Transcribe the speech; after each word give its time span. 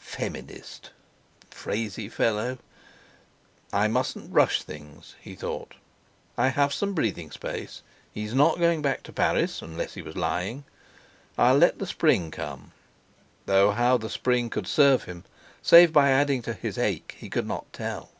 Feminist! 0.00 0.90
Phrasey 1.50 2.08
fellow! 2.08 2.58
"I 3.72 3.88
mustn't 3.88 4.32
rush 4.32 4.62
things," 4.62 5.16
he 5.20 5.34
thought. 5.34 5.74
"I 6.36 6.50
have 6.50 6.72
some 6.72 6.94
breathing 6.94 7.32
space; 7.32 7.82
he's 8.12 8.32
not 8.32 8.60
going 8.60 8.80
back 8.80 9.02
to 9.02 9.12
Paris, 9.12 9.60
unless 9.60 9.94
he 9.94 10.02
was 10.02 10.14
lying. 10.16 10.62
I'll 11.36 11.58
let 11.58 11.80
the 11.80 11.84
spring 11.88 12.30
come!" 12.30 12.70
Though 13.46 13.72
how 13.72 13.96
the 13.96 14.08
spring 14.08 14.50
could 14.50 14.68
serve 14.68 15.02
him, 15.02 15.24
save 15.62 15.92
by 15.92 16.10
adding 16.10 16.42
to 16.42 16.52
his 16.52 16.78
ache, 16.78 17.16
he 17.18 17.28
could 17.28 17.48
not 17.48 17.72
tell. 17.72 18.12